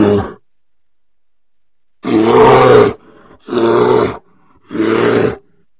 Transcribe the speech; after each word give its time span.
Yeah. 0.00 0.39